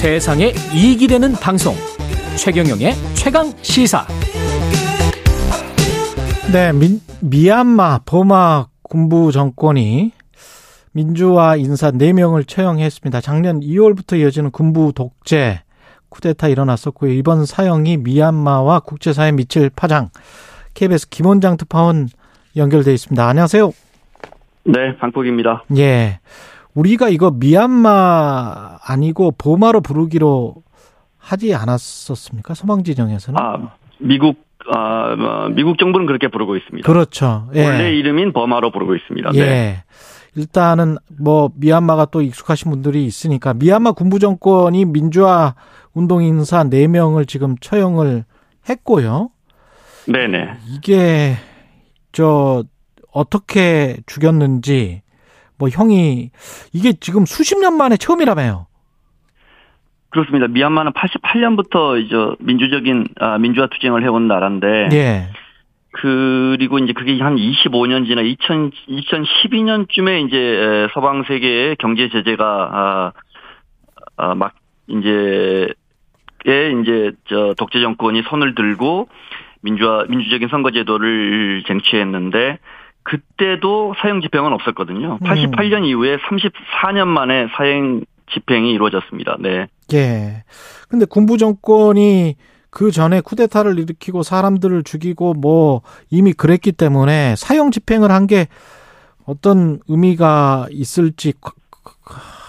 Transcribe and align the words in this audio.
세상에 0.00 0.54
이익이 0.72 1.08
되는 1.08 1.32
방송 1.32 1.74
최경영의 2.38 2.94
최강 3.12 3.52
시사 3.60 4.06
네, 6.50 6.72
민, 6.72 7.02
미얀마 7.20 8.00
버마 8.06 8.68
군부 8.80 9.30
정권이 9.30 10.12
민주화 10.92 11.56
인사 11.56 11.90
4명을 11.90 12.48
처형했습니다. 12.48 13.20
작년 13.20 13.60
2월부터 13.60 14.18
이어지는 14.18 14.52
군부 14.52 14.94
독재 14.94 15.60
쿠데타 16.08 16.48
일어났었고요. 16.48 17.12
이번 17.12 17.44
사형이 17.44 17.98
미얀마와 17.98 18.80
국제사회에 18.80 19.32
미칠 19.32 19.68
파장 19.68 20.08
KBS 20.72 21.10
김원장 21.10 21.58
특파원 21.58 22.08
연결돼 22.56 22.94
있습니다. 22.94 23.28
안녕하세요. 23.28 23.70
네, 24.64 24.96
방폭입니다. 24.98 25.64
예. 25.76 26.20
우리가 26.74 27.08
이거 27.08 27.30
미얀마 27.30 28.78
아니고 28.82 29.32
보마로 29.32 29.80
부르기로 29.80 30.54
하지 31.18 31.54
않았었습니까? 31.54 32.54
소망지정에서는? 32.54 33.40
아, 33.40 33.72
미국 33.98 34.50
아, 34.72 35.16
뭐, 35.16 35.48
미국 35.48 35.78
정부는 35.78 36.06
그렇게 36.06 36.28
부르고 36.28 36.56
있습니다. 36.56 36.86
그렇죠. 36.86 37.48
예. 37.54 37.64
원래 37.64 37.92
이름인 37.92 38.32
버마로 38.32 38.70
부르고 38.70 38.94
있습니다. 38.94 39.30
예. 39.34 39.40
네. 39.40 39.84
일단은 40.36 40.96
뭐 41.18 41.50
미얀마가 41.56 42.06
또 42.06 42.22
익숙하신 42.22 42.70
분들이 42.70 43.04
있으니까 43.04 43.54
미얀마 43.54 43.92
군부 43.92 44.18
정권이 44.18 44.84
민주화 44.84 45.54
운동 45.92 46.22
인사 46.22 46.62
4명을 46.62 47.26
지금 47.26 47.56
처형을 47.60 48.24
했고요. 48.68 49.30
네네. 50.06 50.58
이게 50.68 51.34
저 52.12 52.62
어떻게 53.12 53.96
죽였는지 54.06 55.02
뭐 55.60 55.68
형이 55.68 56.30
이게 56.72 56.92
지금 56.94 57.26
수십 57.26 57.58
년 57.60 57.76
만에 57.76 57.96
처음이라며요. 57.96 58.66
그렇습니다. 60.08 60.48
미얀마는 60.48 60.92
88년부터 60.92 62.02
이제 62.02 62.16
민주적인 62.40 63.08
아, 63.20 63.38
민주화 63.38 63.68
투쟁을 63.68 64.02
해온 64.02 64.26
나라인데, 64.26 64.88
예. 64.92 65.28
그리고 65.92 66.78
이제 66.78 66.92
그게 66.92 67.20
한 67.20 67.36
25년 67.36 68.06
지나 68.06 68.22
2000 68.22 68.70
2012년쯤에 68.88 70.26
이제 70.26 70.88
서방 70.94 71.24
세계의 71.24 71.76
경제 71.76 72.08
제재가 72.08 72.44
아, 72.72 73.12
아, 74.16 74.34
막 74.34 74.54
이제 74.88 75.68
에 76.46 76.72
이제 76.80 77.12
저 77.28 77.54
독재 77.58 77.80
정권이 77.80 78.22
손을 78.22 78.54
들고 78.54 79.08
민주화 79.62 80.06
민주적인 80.08 80.48
선거 80.48 80.70
제도를 80.70 81.64
쟁취했는데 81.66 82.58
그때도 83.02 83.94
사형 84.00 84.20
집행은 84.20 84.52
없었거든요. 84.52 85.18
88년 85.18 85.78
음. 85.78 85.84
이후에 85.84 86.16
34년 86.18 87.06
만에 87.06 87.48
사형 87.56 88.02
집행이 88.32 88.70
이루어졌습니다. 88.72 89.36
네. 89.40 89.66
예. 89.92 90.44
근데 90.88 91.04
군부 91.04 91.36
정권이 91.38 92.36
그 92.70 92.92
전에 92.92 93.20
쿠데타를 93.20 93.78
일으키고 93.80 94.22
사람들을 94.22 94.84
죽이고 94.84 95.34
뭐 95.34 95.82
이미 96.10 96.32
그랬기 96.32 96.72
때문에 96.72 97.34
사형 97.36 97.70
집행을 97.72 98.10
한 98.12 98.26
게 98.26 98.46
어떤 99.30 99.78
의미가 99.88 100.66
있을지 100.70 101.32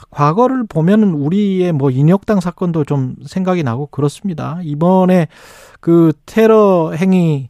과거를 0.10 0.66
보면은 0.68 1.14
우리의 1.14 1.72
뭐 1.72 1.90
인혁당 1.90 2.40
사건도 2.40 2.84
좀 2.86 3.16
생각이 3.26 3.64
나고 3.64 3.86
그렇습니다. 3.88 4.60
이번에 4.64 5.28
그 5.80 6.12
테러 6.26 6.92
행위 6.92 7.50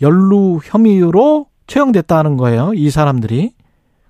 연루 0.00 0.60
혐의로 0.64 1.46
처형됐다는 1.72 2.36
거예요. 2.36 2.72
이 2.74 2.90
사람들이. 2.90 3.50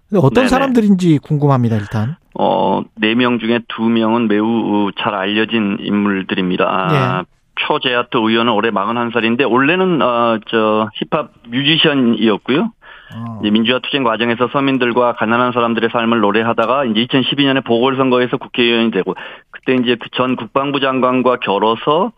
근데 0.08 0.18
어떤 0.18 0.34
네네. 0.42 0.48
사람들인지 0.48 1.18
궁금합니다, 1.22 1.77
일단. 1.77 2.16
어, 2.38 2.82
네 2.96 3.14
명 3.14 3.38
중에 3.38 3.60
두 3.68 3.82
명은 3.88 4.28
매우 4.28 4.91
잘 4.98 5.14
알려진 5.14 5.78
인물들입니다. 5.80 6.64
아, 6.67 7.23
네. 7.23 7.28
표제아트 7.67 8.17
의원은 8.17 8.52
올해 8.52 8.70
41살인데 8.70 9.50
원래는 9.50 10.02
어, 10.02 10.39
저 10.48 10.89
힙합 10.95 11.30
뮤지션이었고요. 11.48 12.73
어. 13.14 13.40
민주화 13.42 13.79
투쟁 13.80 14.05
과정에서 14.05 14.48
서민들과 14.52 15.14
가난한 15.17 15.52
사람들의 15.52 15.90
삶을 15.92 16.20
노래하다가 16.20 16.86
이제 16.86 17.06
2012년에 17.06 17.62
보궐선거에서 17.64 18.39
국회의원이 18.39 18.90
되고 18.90 19.14
그때 19.50 19.74
이제 19.74 19.96
그 19.96 20.08
전 20.17 20.34
국방부 20.36 20.80
장관과 20.80 21.36
결어서 21.40 22.12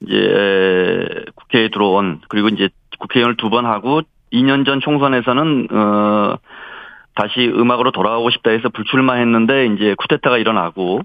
이제 0.00 1.06
국회에 1.36 1.68
들어온 1.70 2.20
그리고 2.28 2.48
이제 2.48 2.68
국회의원을 2.98 3.36
두 3.36 3.50
번 3.50 3.66
하고 3.66 4.02
2년 4.36 4.64
전 4.64 4.80
총선에서는 4.80 5.68
어 5.70 6.36
다시 7.14 7.46
음악으로 7.46 7.90
돌아가고 7.90 8.30
싶다 8.30 8.50
해서 8.50 8.68
불출마했는데 8.68 9.66
이제 9.66 9.94
쿠데타가 9.98 10.38
일어나고 10.38 11.00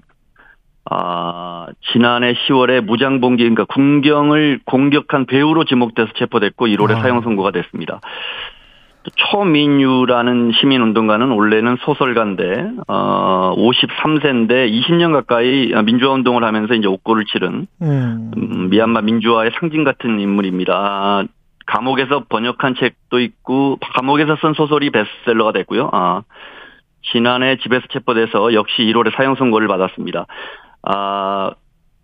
아 0.90 1.66
지난해 1.92 2.34
10월에 2.34 2.82
무장봉기 2.82 3.42
그러니까 3.42 3.64
군경을 3.64 4.60
공격한 4.64 5.26
배우로 5.26 5.64
지목돼서 5.64 6.12
체포됐고 6.18 6.66
1월에 6.66 6.96
아. 6.96 7.00
사형 7.00 7.22
선고가 7.22 7.50
됐습니다. 7.52 8.00
초민유라는 9.16 10.52
시민운동가는 10.52 11.28
원래는 11.30 11.76
소설가인데 11.80 12.70
어 12.86 13.54
53세인데 13.56 14.70
20년 14.70 15.12
가까이 15.12 15.72
민주화 15.84 16.12
운동을 16.12 16.44
하면서 16.44 16.74
이제 16.74 16.86
옥고를 16.86 17.24
치른 17.24 17.66
음. 17.82 18.30
음, 18.36 18.70
미얀마 18.70 19.00
민주화의 19.02 19.52
상징 19.58 19.82
같은 19.82 20.20
인물입니다. 20.20 21.24
감옥에서 21.66 22.24
번역한 22.28 22.74
책도 22.78 23.20
있고 23.20 23.78
감옥에서 23.94 24.36
쓴 24.40 24.54
소설이 24.54 24.90
베스트셀러가 24.90 25.52
됐고요. 25.52 25.90
아, 25.92 26.22
지난해 27.12 27.56
집에서 27.56 27.84
체포돼서 27.92 28.54
역시 28.54 28.82
1월에 28.82 29.14
사형 29.16 29.36
선고를 29.36 29.68
받았습니다. 29.68 30.26
아, 30.82 31.50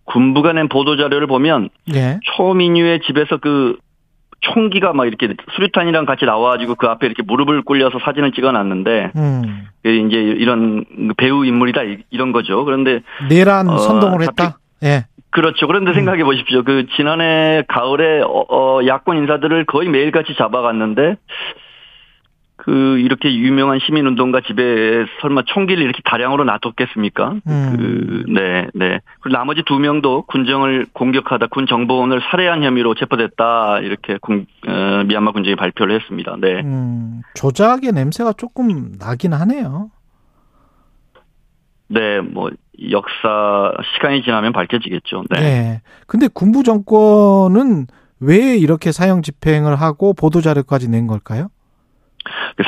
군부가 0.05 0.53
낸 0.53 0.67
보도 0.69 0.97
자료를 0.97 1.27
보면 1.27 1.69
예. 1.93 2.19
초민유의 2.35 3.01
집에서 3.01 3.37
그 3.37 3.77
총기가 4.41 4.93
막 4.93 5.05
이렇게 5.05 5.35
수류탄이랑 5.55 6.05
같이 6.05 6.25
나와가지고 6.25 6.75
그 6.75 6.87
앞에 6.87 7.05
이렇게 7.05 7.23
무릎을 7.23 7.61
꿇려서 7.63 7.99
사진을 7.99 8.31
찍어놨는데 8.31 9.11
음. 9.15 9.67
이제 9.83 10.17
이런 10.17 10.85
배우 11.17 11.45
인물이다 11.45 11.81
이런 12.09 12.31
거죠. 12.31 12.63
그런데 12.65 13.01
내란 13.29 13.69
어, 13.69 13.77
선동을 13.77 14.21
했다. 14.21 14.57
예. 14.83 15.05
그렇죠. 15.31 15.67
그런데 15.67 15.91
음. 15.91 15.93
생각해 15.93 16.23
보십시오. 16.23 16.63
그 16.63 16.87
지난해 16.95 17.63
가을에 17.67 18.21
어, 18.21 18.45
어, 18.49 18.79
야권 18.85 19.17
인사들을 19.17 19.65
거의 19.65 19.89
매일같이 19.89 20.35
잡아갔는데 20.35 21.17
그 22.57 22.99
이렇게 22.99 23.33
유명한 23.33 23.79
시민 23.79 24.05
운동가 24.05 24.41
집에 24.41 25.05
설마 25.21 25.43
총기를 25.45 25.81
이렇게 25.81 26.01
다량으로 26.03 26.43
놔뒀겠습니까? 26.43 27.35
음. 27.47 27.75
그, 27.77 28.31
네, 28.31 28.67
네. 28.73 28.99
그리고 29.21 29.37
나머지 29.37 29.63
두 29.65 29.79
명도 29.79 30.23
군정을 30.23 30.87
공격하다 30.91 31.47
군 31.47 31.67
정보원을 31.67 32.21
살해한 32.29 32.63
혐의로 32.63 32.95
체포됐다 32.95 33.79
이렇게 33.79 34.17
군, 34.21 34.45
어, 34.67 35.03
미얀마 35.05 35.31
군정이 35.31 35.55
발표를 35.55 35.95
했습니다. 35.95 36.35
네. 36.41 36.59
음, 36.61 37.21
조작의 37.35 37.93
냄새가 37.93 38.33
조금 38.33 38.91
나긴 38.99 39.33
하네요. 39.33 39.89
네, 41.89 42.21
뭐 42.21 42.49
역사 42.91 43.73
시간이 43.95 44.23
지나면 44.23 44.53
밝혀지겠죠. 44.53 45.23
네. 45.31 45.39
네. 45.39 45.81
근데 46.07 46.27
군부 46.33 46.63
정권은 46.63 47.87
왜 48.21 48.57
이렇게 48.57 48.91
사형 48.91 49.21
집행을 49.21 49.75
하고 49.75 50.13
보도 50.13 50.41
자료까지 50.41 50.89
낸 50.89 51.07
걸까요? 51.07 51.49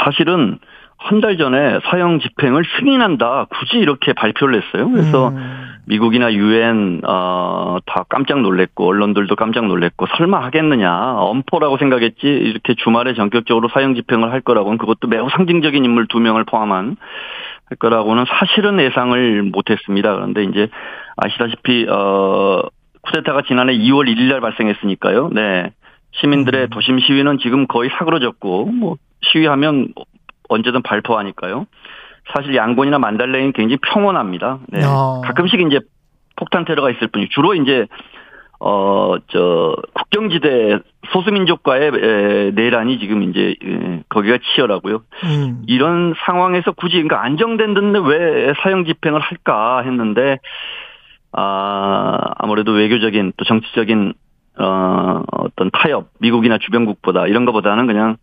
사실은 0.03 0.59
한 0.97 1.19
달 1.19 1.35
전에 1.37 1.79
사형 1.89 2.19
집행을 2.19 2.63
승인한다. 2.79 3.47
굳이 3.49 3.77
이렇게 3.79 4.13
발표를 4.13 4.61
했어요. 4.61 4.87
그래서 4.91 5.29
음. 5.29 5.67
미국이나 5.85 6.31
유엔 6.31 7.01
어다 7.03 8.05
깜짝 8.07 8.41
놀랬고 8.41 8.88
언론들도 8.88 9.35
깜짝 9.35 9.65
놀랬고 9.65 10.05
설마 10.15 10.43
하겠느냐 10.43 11.15
엄포라고 11.15 11.79
생각했지 11.79 12.27
이렇게 12.27 12.75
주말에 12.75 13.15
전격적으로 13.15 13.67
사형 13.73 13.95
집행을 13.95 14.31
할 14.31 14.41
거라고는 14.41 14.77
그것도 14.77 15.07
매우 15.07 15.27
상징적인 15.31 15.83
인물 15.83 16.06
두 16.07 16.19
명을 16.19 16.44
포함한 16.45 16.97
할 17.71 17.77
거라고는 17.77 18.25
사실은 18.27 18.79
예상을 18.81 19.44
못했습니다. 19.44 20.13
그런데 20.13 20.44
이제 20.44 20.68
아시다시피 21.15 21.88
어 21.89 22.62
쿠데타가 23.03 23.44
지난해 23.47 23.73
2월 23.73 24.13
1일 24.13 24.29
날 24.29 24.41
발생했으니까요. 24.41 25.29
네. 25.29 25.71
시민들의 26.12 26.63
음. 26.63 26.69
도심 26.69 27.00
시위는 27.00 27.39
지금 27.39 27.68
거의 27.68 27.89
사그러졌고 27.97 28.65
뭐 28.65 28.97
시위하면 29.21 29.94
언제든 30.50 30.81
발포하니까요. 30.81 31.65
사실 32.35 32.56
양곤이나 32.56 33.00
만달레이는 33.00 33.53
굉장히 33.53 33.77
평온합니다. 33.77 34.59
네. 34.67 34.83
어. 34.83 35.21
가끔씩 35.24 35.62
이제 35.62 35.79
폭탄 36.35 36.65
테러가 36.65 36.91
있을 36.91 37.07
뿐이 37.07 37.29
주로 37.29 37.53
이제 37.56 37.88
어, 38.63 39.16
저, 39.30 39.75
국경지대 39.94 40.78
소수민족과의 41.12 41.92
에, 41.96 42.52
내란이 42.52 43.00
지금 43.00 43.24
이제, 43.24 43.56
에, 43.60 44.04
거기가 44.08 44.38
치열하고요. 44.38 45.02
음. 45.24 45.63
이런 45.66 46.13
상황에서 46.25 46.72
굳이, 46.72 47.02
그러니까 47.02 47.24
안정된 47.24 47.74
듯데 47.74 48.00
왜 48.06 48.54
사형 48.62 48.86
집행을 48.86 49.19
할까 49.19 49.81
했는데, 49.81 50.38
아, 51.31 52.19
아무래도 52.38 52.74
외교적인 52.74 53.34
또 53.36 53.46
정치적인, 53.46 54.13
어, 54.60 55.24
어떤 55.31 55.72
타협, 55.72 56.10
미국이나 56.19 56.60
주변국보다 56.60 57.25
이런 57.25 57.46
것보다는 57.46 57.88
그냥 57.88 58.18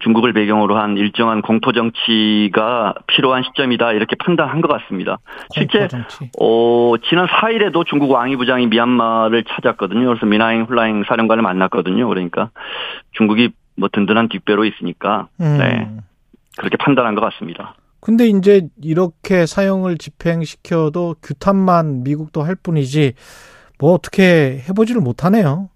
중국을 0.00 0.32
배경으로 0.32 0.76
한 0.76 0.96
일정한 0.96 1.42
공포 1.42 1.72
정치가 1.72 2.94
필요한 3.06 3.42
시점이다 3.42 3.92
이렇게 3.92 4.16
판단한 4.16 4.60
것 4.60 4.68
같습니다. 4.68 5.18
실제 5.52 5.88
어, 6.40 6.94
지난 7.08 7.26
4일에도 7.26 7.86
중국 7.86 8.10
왕이 8.10 8.36
부장이 8.36 8.66
미얀마를 8.66 9.44
찾았거든요. 9.44 10.06
그래서 10.06 10.26
미나잉 10.26 10.64
훌라잉 10.64 11.04
사령관을 11.06 11.42
만났거든요. 11.42 12.08
그러니까 12.08 12.50
중국이 13.12 13.50
뭐 13.76 13.88
든든한 13.92 14.28
뒷배로 14.28 14.64
있으니까 14.64 15.28
음. 15.40 15.58
네 15.58 15.90
그렇게 16.56 16.76
판단한 16.76 17.14
것 17.14 17.20
같습니다. 17.22 17.74
근데 18.00 18.26
이제 18.26 18.68
이렇게 18.82 19.46
사형을 19.46 19.96
집행시켜도 19.96 21.16
규탄만 21.22 22.02
미국도 22.04 22.42
할 22.42 22.54
뿐이지 22.54 23.14
뭐 23.78 23.94
어떻게 23.94 24.62
해보지를 24.68 25.00
못하네요. 25.00 25.70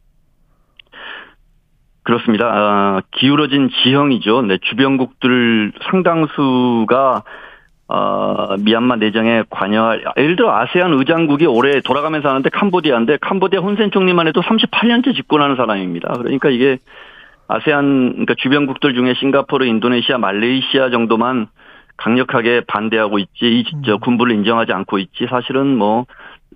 그렇습니다. 2.08 2.46
아, 2.46 3.02
기울어진 3.10 3.68
지형이죠. 3.68 4.40
네, 4.40 4.56
주변국들 4.62 5.72
상당수가 5.90 7.22
어, 7.88 8.56
미얀마 8.58 8.96
내정에 8.96 9.42
관여할, 9.50 10.04
예를 10.16 10.36
들어 10.36 10.56
아세안 10.56 10.94
의장국이 10.94 11.44
올해 11.44 11.82
돌아가면서 11.82 12.30
하는데 12.30 12.48
캄보디아인데 12.48 13.18
캄보디아 13.20 13.60
혼센 13.60 13.90
총리만 13.90 14.26
해도 14.26 14.40
38년째 14.40 15.14
집권하는 15.16 15.56
사람입니다. 15.56 16.14
그러니까 16.14 16.48
이게 16.48 16.78
아세안, 17.46 18.12
그러니까 18.12 18.34
주변국들 18.38 18.94
중에 18.94 19.12
싱가포르, 19.12 19.66
인도네시아, 19.66 20.16
말레이시아 20.16 20.88
정도만 20.88 21.48
강력하게 21.98 22.62
반대하고 22.66 23.18
있지, 23.18 23.30
이, 23.42 23.64
저, 23.84 23.94
음. 23.94 24.00
군부를 24.00 24.34
인정하지 24.34 24.72
않고 24.72 24.98
있지, 24.98 25.26
사실은 25.28 25.76
뭐, 25.76 26.06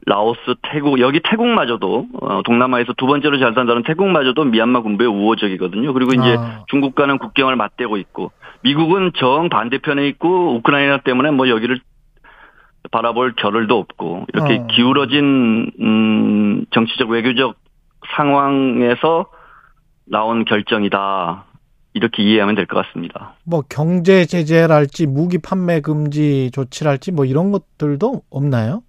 라오스, 0.06 0.40
태국, 0.62 0.98
여기 1.00 1.20
태국마저도, 1.22 2.06
어, 2.20 2.42
동남아에서 2.44 2.92
두 2.96 3.06
번째로 3.06 3.38
잘 3.38 3.54
산다는 3.54 3.82
태국마저도 3.84 4.44
미얀마 4.44 4.82
군부에 4.82 5.06
우호적이거든요. 5.06 5.92
그리고 5.92 6.12
이제 6.12 6.36
아. 6.36 6.64
중국과는 6.68 7.18
국경을 7.18 7.54
맞대고 7.54 7.96
있고, 7.98 8.32
미국은 8.62 9.12
정 9.16 9.48
반대편에 9.48 10.06
있고, 10.08 10.56
우크라이나 10.56 10.98
때문에 10.98 11.30
뭐 11.30 11.48
여기를 11.48 11.80
바라볼 12.90 13.34
겨를도 13.36 13.78
없고, 13.78 14.26
이렇게 14.34 14.58
아. 14.62 14.66
기울어진, 14.66 15.70
음, 15.80 16.64
정치적, 16.72 17.08
외교적 17.08 17.54
상황에서 18.16 19.26
나온 20.04 20.44
결정이다. 20.44 21.44
이렇게 21.94 22.22
이해하면 22.22 22.54
될 22.54 22.66
것 22.66 22.84
같습니다. 22.86 23.34
뭐 23.44 23.62
경제 23.68 24.24
제재랄지 24.24 25.06
무기 25.06 25.38
판매 25.38 25.80
금지 25.80 26.50
조치랄지 26.52 27.12
뭐 27.12 27.24
이런 27.26 27.52
것들도 27.52 28.22
없나요? 28.30 28.82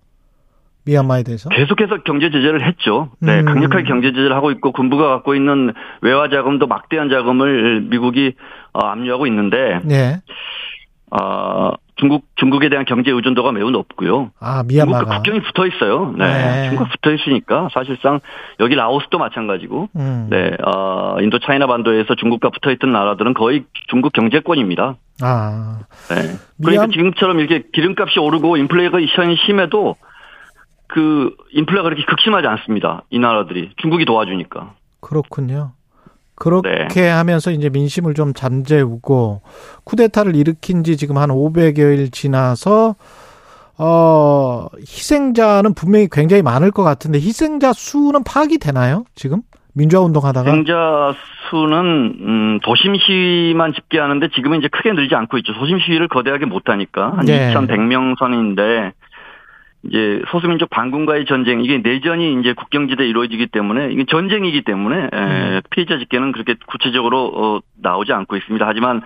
미얀마에 0.85 1.23
대해서? 1.23 1.49
계속해서 1.49 2.03
경제 2.03 2.29
제재를 2.29 2.65
했죠. 2.67 3.09
네, 3.19 3.39
음. 3.39 3.45
강력하게 3.45 3.83
경제 3.83 4.11
제재를 4.11 4.35
하고 4.35 4.51
있고 4.51 4.71
군부가 4.71 5.07
갖고 5.07 5.35
있는 5.35 5.73
외화 6.01 6.29
자금도 6.29 6.67
막대한 6.67 7.09
자금을 7.09 7.81
미국이 7.89 8.33
어, 8.73 8.85
압류하고 8.87 9.27
있는데 9.27 9.79
네. 9.83 10.19
어, 11.11 11.71
중국 11.95 12.25
중국에 12.35 12.69
대한 12.69 12.85
경제 12.85 13.11
의존도가 13.11 13.51
매우 13.51 13.69
높고요. 13.69 14.31
아 14.39 14.63
미얀마가 14.67 14.97
중국과 14.99 15.15
국경이 15.17 15.41
붙어 15.41 15.67
있어요. 15.67 16.13
네, 16.17 16.25
네. 16.25 16.69
중국 16.69 16.89
붙어 16.89 17.13
있으니까 17.13 17.69
사실상 17.71 18.19
여기 18.59 18.73
라오스도 18.73 19.19
마찬가지고, 19.19 19.89
음. 19.95 20.27
네, 20.31 20.51
어, 20.65 21.17
인도 21.21 21.37
차이나 21.39 21.67
반도에서 21.67 22.15
중국과 22.15 22.49
붙어 22.49 22.71
있던 22.71 22.91
나라들은 22.91 23.35
거의 23.35 23.65
중국 23.89 24.11
경제권입니다. 24.13 24.95
아, 25.21 25.79
네. 26.09 26.15
그러니까 26.59 26.87
미얀... 26.87 26.91
지금처럼 26.91 27.39
이렇게 27.39 27.63
기름값이 27.71 28.19
오르고 28.19 28.57
인플레가 28.57 28.99
현 29.15 29.35
심해도 29.45 29.95
그 30.93 31.35
인플레가 31.51 31.81
그렇게 31.81 32.03
극심하지 32.05 32.45
않습니다. 32.45 33.01
이 33.09 33.17
나라들이 33.17 33.71
중국이 33.77 34.05
도와주니까. 34.05 34.73
그렇군요. 34.99 35.71
그렇게 36.35 37.01
네. 37.01 37.09
하면서 37.09 37.49
이제 37.49 37.69
민심을 37.69 38.13
좀 38.13 38.33
잠재우고 38.35 39.41
쿠데타를 39.85 40.35
일으킨 40.35 40.83
지 40.83 40.95
지금 40.95 41.17
한 41.17 41.29
500여일 41.29 42.11
지나서 42.11 42.95
어 43.79 44.67
희생자는 44.81 45.73
분명히 45.73 46.07
굉장히 46.11 46.43
많을 46.43 46.69
것 46.69 46.83
같은데 46.83 47.17
희생자 47.17 47.73
수는 47.73 48.23
파악이 48.23 48.59
되나요? 48.59 49.03
지금 49.15 49.41
민주화 49.73 50.03
운동하다가 50.03 50.47
희생자 50.47 51.15
수는 51.49 52.17
음 52.19 52.59
도심 52.61 52.95
시위만 52.97 53.73
집계하는데 53.73 54.29
지금은 54.35 54.59
이제 54.59 54.67
크게 54.67 54.93
늘지 54.93 55.15
않고 55.15 55.39
있죠. 55.39 55.53
도심 55.53 55.79
시위를 55.79 56.07
거대하게 56.07 56.45
못 56.45 56.69
하니까 56.69 57.13
한 57.17 57.25
네. 57.25 57.51
2,100명 57.51 58.19
선인데 58.19 58.93
이제 59.85 60.21
소수민족 60.29 60.69
반군과의 60.69 61.25
전쟁 61.25 61.63
이게 61.63 61.79
내전이 61.79 62.39
이제 62.39 62.53
국경지대 62.53 63.03
에 63.03 63.07
이루어지기 63.07 63.47
때문에 63.47 63.91
이게 63.91 64.05
전쟁이기 64.05 64.63
때문에 64.63 65.09
음. 65.13 65.61
피해자 65.71 65.97
집계는 65.97 66.31
그렇게 66.31 66.55
구체적으로 66.67 67.31
어, 67.35 67.59
나오지 67.81 68.13
않고 68.13 68.37
있습니다. 68.37 68.65
하지만 68.65 69.01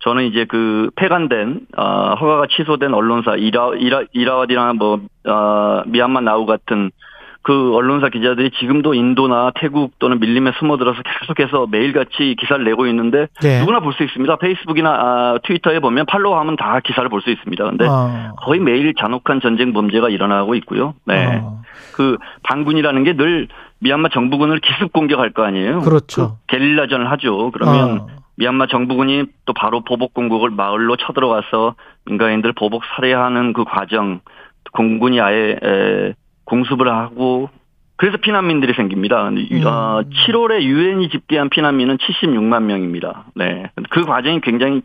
저는 0.00 0.24
이제 0.24 0.44
그 0.44 0.90
폐간된 0.96 1.60
어, 1.76 2.14
허가가 2.20 2.46
취소된 2.50 2.92
언론사 2.92 3.36
이라 3.36 3.70
이라 3.78 4.02
이라와디나 4.12 4.72
뭐 4.74 5.00
어, 5.26 5.82
미얀마 5.86 6.20
나우 6.20 6.44
같은 6.44 6.90
그 7.46 7.76
언론사 7.76 8.08
기자들이 8.08 8.50
지금도 8.58 8.94
인도나 8.94 9.52
태국 9.54 9.96
또는 10.00 10.18
밀림에 10.18 10.50
숨어들어서 10.58 11.00
계속해서 11.20 11.68
매일같이 11.70 12.34
기사를 12.40 12.64
내고 12.64 12.88
있는데 12.88 13.28
네. 13.40 13.60
누구나 13.60 13.78
볼 13.78 13.92
수 13.92 14.02
있습니다. 14.02 14.34
페이스북이나 14.38 14.90
아, 14.90 15.38
트위터에 15.44 15.78
보면 15.78 16.06
팔로우하면 16.06 16.56
다 16.56 16.80
기사를 16.80 17.08
볼 17.08 17.20
수 17.20 17.30
있습니다. 17.30 17.62
근데 17.62 17.86
아. 17.88 18.32
거의 18.38 18.58
매일 18.58 18.92
잔혹한 18.98 19.40
전쟁 19.40 19.72
범죄가 19.72 20.08
일어나고 20.08 20.56
있고요. 20.56 20.94
네. 21.04 21.24
아. 21.40 21.60
그 21.94 22.18
반군이라는 22.42 23.04
게 23.04 23.12
늘 23.16 23.46
미얀마 23.78 24.08
정부군을 24.08 24.58
기습 24.58 24.92
공격할 24.92 25.30
거 25.30 25.44
아니에요. 25.44 25.82
그렇죠. 25.82 26.38
그 26.48 26.56
게릴라전을 26.56 27.12
하죠. 27.12 27.52
그러면 27.52 28.00
아. 28.00 28.06
미얀마 28.38 28.66
정부군이 28.66 29.22
또 29.44 29.52
바로 29.52 29.82
보복 29.84 30.14
공격을 30.14 30.50
마을로 30.50 30.96
쳐들어가서 30.96 31.76
민간인들 32.06 32.54
보복 32.54 32.82
살해하는 32.96 33.52
그 33.52 33.62
과정 33.62 34.18
공군이 34.72 35.20
아예 35.20 35.56
에, 35.62 36.14
공습을 36.46 36.88
하고 36.88 37.50
그래서 37.96 38.18
피난민들이 38.18 38.74
생깁니다. 38.74 39.28
음. 39.28 39.62
어, 39.64 40.02
7월에 40.02 40.62
유엔이 40.62 41.08
집계한 41.10 41.48
피난민은 41.50 41.96
76만 41.98 42.64
명입니다. 42.64 43.26
네. 43.34 43.70
그 43.90 44.04
과정이 44.04 44.40
굉장히 44.42 44.82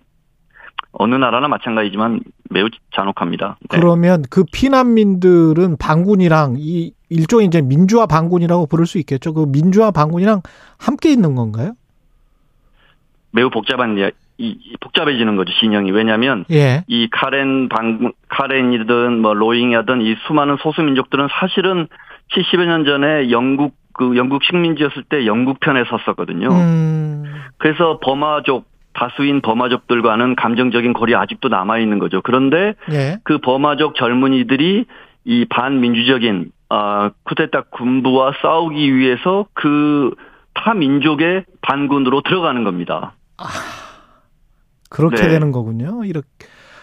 어느 0.94 1.16
나라나 1.16 1.48
마찬가지지만 1.48 2.22
매우 2.50 2.70
잔혹합니다. 2.94 3.58
네. 3.70 3.78
그러면 3.80 4.24
그 4.30 4.44
피난민들은 4.52 5.78
반군이랑 5.78 6.56
이 6.58 6.94
일종의 7.10 7.48
이제 7.48 7.62
민주화 7.62 8.06
반군이라고 8.06 8.68
부를 8.68 8.86
수 8.86 8.98
있겠죠. 9.00 9.34
그 9.34 9.46
민주화 9.48 9.92
반군이랑 9.92 10.42
함께 10.78 11.12
있는 11.12 11.36
건가요? 11.36 11.74
매우 13.32 13.50
복잡한 13.50 13.96
이, 14.42 14.76
복잡해지는 14.80 15.36
거죠 15.36 15.54
진영이 15.60 15.92
왜냐하면 15.92 16.46
예. 16.52 16.84
이 16.88 17.08
카렌 17.12 17.70
방 17.70 18.12
카렌이든 18.30 19.20
뭐 19.22 19.34
로잉이든 19.34 20.02
이 20.02 20.16
수많은 20.28 20.58
소수 20.62 20.82
민족들은 20.82 21.28
사실은 21.40 21.88
70여 22.34 22.66
년 22.66 22.86
전에 22.86 23.30
영국 23.32 23.76
그 23.94 24.16
영국 24.16 24.44
식민지였을 24.44 25.04
때 25.04 25.26
영국 25.26 25.60
편에 25.60 25.84
섰었거든요. 25.84 26.48
음. 26.50 27.24
그래서 27.58 28.00
버마족 28.02 28.66
다수인 28.94 29.42
버마족들과는 29.42 30.36
감정적인 30.36 30.94
거리 30.94 31.16
아직도 31.16 31.50
남아 31.50 31.80
있는 31.80 32.00
거죠. 32.00 32.22
그런데 32.22 32.74
예. 32.92 33.18
그 33.24 33.38
버마족 33.38 33.96
젊은이들이 33.96 34.86
이 35.26 35.46
반민주적인 35.46 36.52
아 36.70 37.12
쿠데타 37.24 37.64
군부와 37.72 38.34
싸우기 38.42 38.96
위해서 38.96 39.46
그 39.54 40.12
타 40.54 40.74
민족의 40.74 41.46
반군으로 41.62 42.22
들어가는 42.22 42.64
겁니다. 42.64 43.14
아. 44.92 44.96
그렇게 44.96 45.24
네. 45.24 45.30
되는 45.30 45.52
거군요. 45.52 46.04
이렇게. 46.04 46.28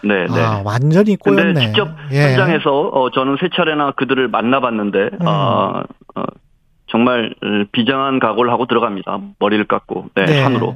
네, 0.03 0.27
네. 0.27 0.41
아, 0.41 0.61
완전히 0.63 1.17
꼬였네. 1.17 1.43
근데 1.43 1.59
직접 1.59 1.89
예. 2.11 2.31
현장에서 2.31 2.71
어, 2.71 3.11
저는 3.11 3.37
세 3.39 3.49
차례나 3.53 3.91
그들을 3.91 4.29
만나봤는데 4.29 5.09
음. 5.21 5.27
어, 5.27 5.83
어, 6.15 6.23
정말 6.87 7.33
비장한 7.71 8.19
각오를 8.19 8.51
하고 8.51 8.65
들어갑니다. 8.65 9.19
머리를 9.39 9.65
깎고 9.67 10.05
네, 10.15 10.25
네. 10.25 10.41
산으로. 10.41 10.75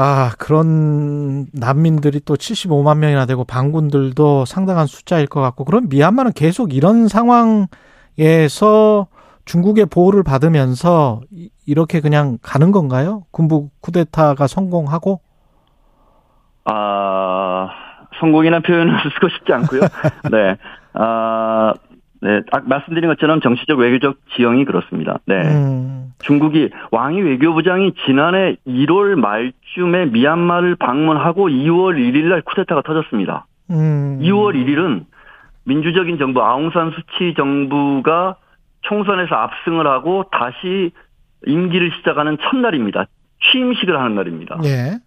아, 0.00 0.30
그런 0.38 1.46
난민들이 1.52 2.20
또 2.24 2.36
75만 2.36 2.98
명이나 2.98 3.26
되고 3.26 3.42
반군들도 3.44 4.44
상당한 4.44 4.86
숫자일 4.86 5.26
것 5.26 5.40
같고 5.40 5.64
그럼 5.64 5.88
미얀마는 5.88 6.34
계속 6.34 6.72
이런 6.72 7.08
상황에서 7.08 7.66
중국의 9.48 9.86
보호를 9.86 10.22
받으면서 10.22 11.22
이렇게 11.66 12.00
그냥 12.00 12.36
가는 12.42 12.70
건가요? 12.70 13.22
군부 13.30 13.70
쿠데타가 13.80 14.46
성공하고? 14.46 15.20
아, 16.66 17.70
성공이라는 18.20 18.62
표현을 18.62 18.92
쓰고 19.14 19.28
싶지 19.30 19.52
않고요. 19.54 19.80
네. 20.30 20.56
아, 20.92 21.72
네. 22.20 22.42
아, 22.52 22.60
말씀드린 22.62 23.08
것처럼 23.08 23.40
정치적 23.40 23.78
외교적 23.78 24.16
지형이 24.36 24.66
그렇습니다. 24.66 25.18
네. 25.24 25.36
음. 25.36 26.12
중국이 26.18 26.68
왕이 26.90 27.22
외교부장이 27.22 27.94
지난해 28.04 28.56
1월 28.66 29.14
말쯤에 29.14 30.06
미얀마를 30.06 30.76
방문하고 30.76 31.48
2월 31.48 31.96
1일 31.96 32.24
날 32.24 32.42
쿠데타가 32.42 32.82
터졌습니다. 32.82 33.46
음. 33.70 34.18
2월 34.20 34.54
1일은 34.54 35.06
민주적인 35.64 36.18
정부 36.18 36.42
아웅산 36.42 36.90
수치 36.90 37.34
정부가 37.34 38.36
총선에서 38.88 39.34
압승을 39.34 39.86
하고 39.86 40.24
다시 40.30 40.90
임기를 41.46 41.92
시작하는 41.98 42.36
첫날입니다. 42.40 43.06
취임식을 43.50 43.98
하는 43.98 44.14
날입니다. 44.16 44.58
예. 44.64 44.98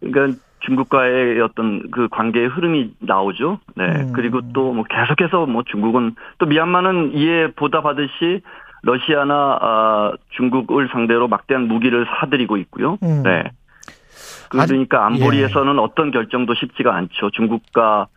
그러니까 0.00 0.38
중국과의 0.60 1.40
어떤 1.40 1.90
그 1.90 2.08
관계의 2.08 2.48
흐름이 2.48 2.94
나오죠. 3.00 3.60
네. 3.76 3.84
음. 3.84 4.12
그리고 4.12 4.40
또 4.52 4.72
뭐 4.72 4.84
계속해서 4.84 5.46
뭐 5.46 5.62
중국은 5.64 6.14
또 6.38 6.46
미얀마는 6.46 7.12
이에 7.14 7.52
보다 7.52 7.82
받듯이 7.82 8.42
러시아나 8.82 9.58
아, 9.60 10.12
중국을 10.30 10.88
상대로 10.92 11.28
막대한 11.28 11.68
무기를 11.68 12.06
사들이고 12.06 12.56
있고요. 12.58 12.98
음. 13.02 13.22
네. 13.22 13.44
그러니까 14.50 15.06
안보리에서는 15.06 15.78
어떤 15.78 16.10
결정도 16.10 16.54
쉽지가 16.54 16.94
않죠. 16.94 17.30
중국과 17.30 18.08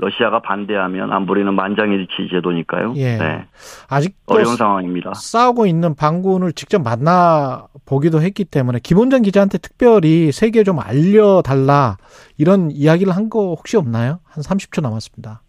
러시아가 0.00 0.40
반대하면 0.40 1.12
안보리는 1.12 1.52
만장일치 1.54 2.28
제도니까요. 2.30 2.94
예. 2.96 3.16
네. 3.16 3.46
아직도 3.90 4.34
어려운 4.34 4.56
상황입니다. 4.56 5.12
싸우고 5.14 5.66
있는 5.66 5.94
반군을 5.96 6.52
직접 6.52 6.82
만나 6.82 7.66
보기도 7.84 8.22
했기 8.22 8.44
때문에 8.44 8.78
김원장 8.82 9.22
기자한테 9.22 9.58
특별히 9.58 10.30
세계 10.32 10.62
좀 10.62 10.78
알려달라 10.78 11.96
이런 12.38 12.70
이야기를 12.70 13.14
한 13.14 13.28
거 13.28 13.48
혹시 13.54 13.76
없나요? 13.76 14.20
한 14.24 14.42
30초 14.42 14.80
남았습니다. 14.82 15.42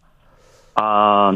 아, 0.74 1.32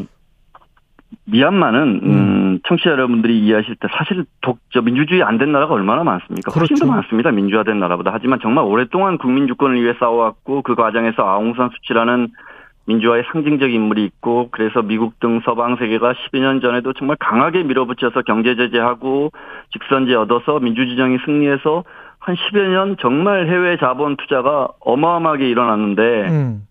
미얀마는 1.27 2.01
음, 2.03 2.59
청취자 2.69 2.91
여러분들이 2.91 3.39
이해하실 3.41 3.77
때 3.77 3.89
사실 3.97 4.27
독, 4.43 4.59
저 4.73 4.83
민주주의 4.83 5.23
안 5.23 5.39
된 5.39 5.53
나라가 5.53 5.73
얼마나 5.75 6.05
많습니까? 6.05 6.53
훨씬 6.53 6.77
더 6.77 6.85
그렇죠. 6.85 6.93
많습니다. 6.93 7.31
민주화된 7.31 7.79
나라보다. 7.79 8.11
하지만 8.13 8.41
정말 8.43 8.65
오랫동안 8.65 9.17
국민 9.17 9.47
주권을 9.47 9.81
위해 9.83 9.95
싸워왔고 9.99 10.63
그 10.63 10.75
과정에서 10.75 11.23
아웅산 11.23 11.71
수치라는 11.75 12.29
민주화의 12.87 13.25
상징적 13.33 13.73
인물이 13.73 14.05
있고 14.05 14.49
그래서 14.51 14.83
미국 14.83 15.19
등 15.21 15.41
서방 15.45 15.77
세계가 15.77 16.13
12년 16.13 16.41
년 16.41 16.61
전에도 16.61 16.93
정말 16.93 17.17
강하게 17.19 17.63
밀어붙여서 17.63 18.23
경제 18.23 18.57
제재하고 18.57 19.33
직선제 19.73 20.15
얻어서 20.15 20.59
민주진영이 20.61 21.19
승리해서 21.25 21.85
한 22.19 22.35
10여 22.37 22.69
년 22.69 22.97
정말 23.01 23.49
해외 23.49 23.77
자본 23.79 24.17
투자가 24.17 24.69
어마어마하게 24.81 25.49
일어났는데 25.49 26.03
음. 26.29 26.67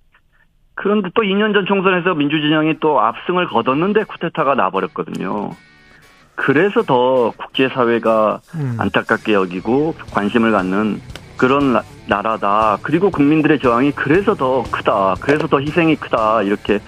그런데 0.76 1.10
또 1.14 1.22
2년 1.22 1.54
전 1.54 1.66
총선에서 1.66 2.16
민주진영이 2.16 2.80
또 2.80 3.00
압승을 3.00 3.48
거뒀는데 3.48 4.04
쿠데타가 4.06 4.56
나버렸거든요. 4.56 5.52
그래서 6.36 6.82
더 6.82 7.32
국제사회가 7.38 8.40
음. 8.56 8.76
안타깝게 8.80 9.34
여기고 9.34 9.94
관심을 10.14 10.52
갖는 10.52 11.00
그런 11.38 11.74
나- 11.74 11.84
나라다. 12.08 12.78
그리고 12.82 13.10
국민들의 13.10 13.60
저항이 13.60 13.92
그래서 13.92 14.34
더 14.36 14.64
크다. 14.72 15.16
그래서 15.20 15.48
더 15.48 15.60
희생이 15.60 15.96
크다. 15.96 16.42
이렇게 16.44 16.80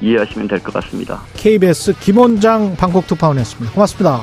이해하시면 0.00 0.48
될 0.48 0.60
것 0.60 0.72
같습니다. 0.74 1.20
KBS 1.36 1.94
김원장 2.00 2.74
방콕 2.76 3.06
특파원이었습니다. 3.06 3.72
고맙습니다. 3.72 4.20